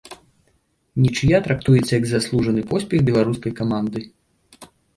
[1.03, 4.01] Нічыя трактуецца як заслужаны поспех беларускай каманды.